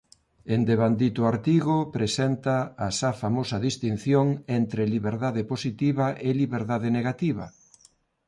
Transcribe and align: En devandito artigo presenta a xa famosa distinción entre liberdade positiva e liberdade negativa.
En 0.53 0.61
devandito 0.69 1.21
artigo 1.33 1.75
presenta 1.97 2.55
a 2.85 2.87
xa 2.99 3.11
famosa 3.21 3.57
distinción 3.67 4.27
entre 4.59 4.83
liberdade 4.95 5.41
positiva 5.51 6.07
e 6.27 6.29
liberdade 6.41 6.89
negativa. 6.97 7.45